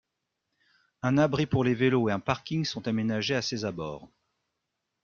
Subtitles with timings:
[1.03, 4.09] Un abri pour les vélos et un parking sont aménagés à ses abords.